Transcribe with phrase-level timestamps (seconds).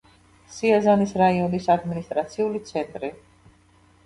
[0.53, 3.13] სიაზანის რაიონის ადმინისტრაციული ცენტრი.